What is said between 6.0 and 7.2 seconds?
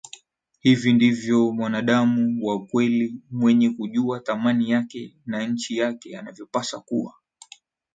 anavyopasa kuwa